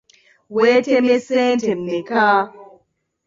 Weetemye 0.55 1.17
ssente 1.21 1.69
mmeka? 1.79 2.25